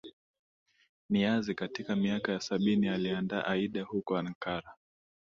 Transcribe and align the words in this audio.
Niyazi 1.09 1.55
katika 1.55 1.95
miaka 1.95 2.31
ya 2.31 2.39
sabini 2.39 2.87
aliandaa 2.89 3.45
Aida 3.45 3.83
huko 3.83 4.17
Ankara 4.17 4.75